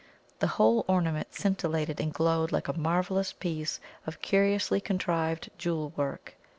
[0.39, 6.33] The whole ornament scintillated and glowed like a marvellous piece of curiously contrived jewel work.